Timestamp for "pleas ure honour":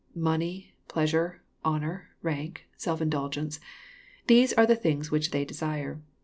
0.87-2.09